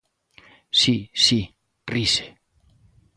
Si, 0.81 0.95
si, 1.23 1.39
rise. 1.93 2.27